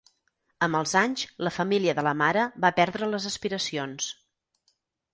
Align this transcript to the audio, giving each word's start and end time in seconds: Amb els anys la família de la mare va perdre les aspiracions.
Amb 0.67 0.79
els 0.79 0.93
anys 1.01 1.25
la 1.49 1.53
família 1.59 1.95
de 2.01 2.07
la 2.09 2.15
mare 2.23 2.49
va 2.67 2.75
perdre 2.83 3.13
les 3.15 3.31
aspiracions. 3.35 4.13